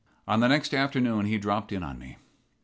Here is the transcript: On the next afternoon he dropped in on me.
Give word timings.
On 0.27 0.39
the 0.39 0.47
next 0.47 0.73
afternoon 0.73 1.27
he 1.27 1.37
dropped 1.37 1.71
in 1.71 1.83
on 1.83 1.99
me. 1.99 2.17